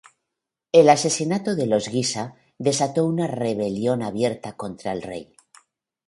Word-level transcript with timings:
El 0.71 0.89
asesinato 0.89 1.53
de 1.55 1.67
los 1.67 1.87
Guisa 1.89 2.33
desató 2.57 3.05
una 3.05 3.27
rebelión 3.27 4.01
abierta 4.01 4.53
contra 4.57 4.93
el 4.93 5.03
Rey. 5.03 5.35